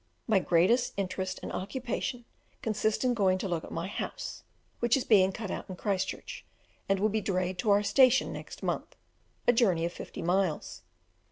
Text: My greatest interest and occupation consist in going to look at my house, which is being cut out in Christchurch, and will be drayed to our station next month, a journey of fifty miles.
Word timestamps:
My 0.25 0.39
greatest 0.39 0.93
interest 0.97 1.39
and 1.43 1.51
occupation 1.51 2.25
consist 2.63 3.03
in 3.05 3.13
going 3.13 3.37
to 3.37 3.47
look 3.47 3.63
at 3.63 3.69
my 3.69 3.85
house, 3.85 4.41
which 4.79 4.97
is 4.97 5.03
being 5.03 5.31
cut 5.31 5.51
out 5.51 5.69
in 5.69 5.75
Christchurch, 5.75 6.43
and 6.89 6.99
will 6.99 7.07
be 7.07 7.21
drayed 7.21 7.59
to 7.59 7.69
our 7.69 7.83
station 7.83 8.33
next 8.33 8.63
month, 8.63 8.95
a 9.47 9.53
journey 9.53 9.85
of 9.85 9.93
fifty 9.93 10.23
miles. 10.23 10.81